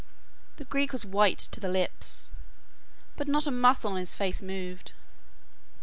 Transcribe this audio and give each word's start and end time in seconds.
The 0.55 0.65
Greek 0.65 0.93
was 0.93 1.05
white 1.05 1.37
to 1.37 1.59
the 1.59 1.69
lips, 1.69 2.31
but 3.17 3.27
not 3.27 3.45
a 3.45 3.51
muscle 3.51 3.91
of 3.91 3.97
his 3.99 4.15
face 4.15 4.41
moved. 4.41 4.93